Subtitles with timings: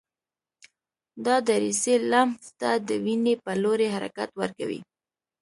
[1.25, 4.79] دا دریڅې لمف ته د وینې په لوري حرکت ورکوي.